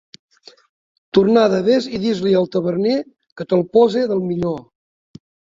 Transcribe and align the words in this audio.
Tornada: 1.17 1.59
Ves 1.67 1.87
i 1.97 1.99
dis-li 2.05 2.33
al 2.39 2.49
taverner 2.57 2.95
que 3.43 3.49
te’l 3.53 3.65
pose 3.79 4.05
del 4.15 4.27
millor. 4.33 4.59